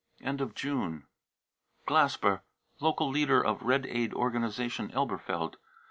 id 0.25 0.41
of 0.41 0.55
June, 0.55 1.05
glasper, 1.87 2.41
local 2.79 3.07
leader 3.07 3.39
of 3.39 3.61
Red 3.61 3.85
Aid 3.85 4.15
organisation, 4.15 4.89
Elberfeld. 4.95 5.57